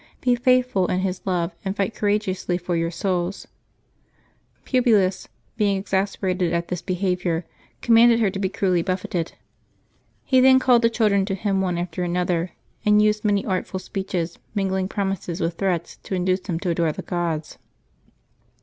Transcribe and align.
Be 0.19 0.33
faithful 0.33 0.87
in 0.87 1.01
His 1.01 1.21
love, 1.25 1.51
and 1.63 1.77
fight 1.77 1.93
courageously 1.93 2.57
for 2.57 2.75
your 2.75 2.89
souls," 2.89 3.47
Publius, 4.65 5.27
being 5.57 5.83
exas 5.83 6.17
perated 6.17 6.53
at 6.53 6.69
this 6.69 6.81
behavior, 6.81 7.45
commanded 7.83 8.19
her 8.19 8.31
to 8.31 8.39
be 8.39 8.49
cruelly 8.49 8.81
buffeted; 8.81 9.33
he 10.23 10.39
then 10.39 10.57
called 10.57 10.81
the 10.81 10.89
children 10.89 11.23
to 11.25 11.35
him 11.35 11.61
one 11.61 11.77
after 11.77 12.01
another, 12.03 12.53
and 12.83 12.99
used 13.03 13.23
many 13.23 13.45
artful 13.45 13.79
speeches, 13.79 14.39
mingling 14.55 14.87
promises 14.87 15.39
with 15.39 15.59
threats 15.59 15.97
to 15.97 16.15
induce 16.15 16.39
them 16.39 16.59
to 16.61 16.71
adore 16.71 16.91
the 16.91 17.03
gods. 17.03 17.59